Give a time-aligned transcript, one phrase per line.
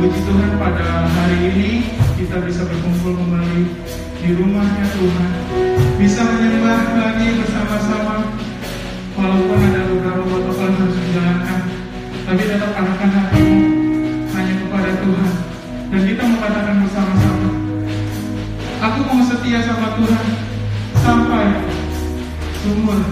[0.00, 1.70] kasih Tuhan pada hari ini
[2.16, 3.68] kita bisa berkumpul kembali
[4.24, 5.30] di rumahnya Tuhan.
[6.00, 8.32] Bisa menyembah lagi bersama-sama
[9.12, 11.60] walaupun ada beberapa protokol yang harus dijalankan.
[12.24, 13.60] Tapi tetap arahkan hatimu
[14.32, 15.32] hanya kepada Tuhan.
[15.92, 17.48] Dan kita mengatakan bersama-sama,
[18.80, 20.26] Aku mau setia sama Tuhan
[21.04, 21.46] sampai
[22.72, 23.04] umur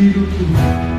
[0.00, 0.95] hidupku.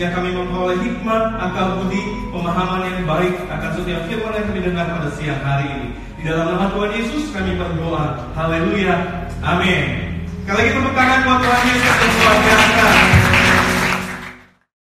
[0.00, 2.00] Sehingga kami memperoleh hikmat, akal budi,
[2.32, 5.88] pemahaman yang baik akan setiap firman yang kami dengar pada siang hari ini.
[6.16, 8.32] Di dalam nama Tuhan Yesus kami berdoa.
[8.32, 8.96] Haleluya.
[9.44, 10.16] Amin.
[10.48, 13.19] Kalau kita tepuk tangan buat Tuhan Yesus yang luar.